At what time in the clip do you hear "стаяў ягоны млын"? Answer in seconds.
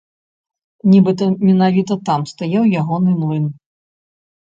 2.35-3.45